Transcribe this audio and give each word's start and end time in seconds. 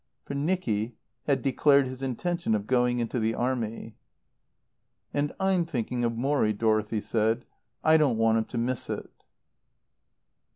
For 0.25 0.33
Nicky 0.33 0.95
had 1.27 1.43
declared 1.43 1.85
his 1.85 2.01
intention 2.01 2.55
of 2.55 2.65
going 2.65 2.97
into 2.97 3.19
the 3.19 3.35
Army. 3.35 3.97
"And 5.13 5.31
I'm 5.39 5.63
thinking 5.63 6.03
of 6.03 6.13
Morrie," 6.17 6.53
Dorothy 6.57 7.01
said. 7.01 7.45
"I 7.83 7.97
don't 7.97 8.17
want 8.17 8.39
him 8.39 8.45
to 8.45 8.57
miss 8.57 8.89
it." 8.89 9.11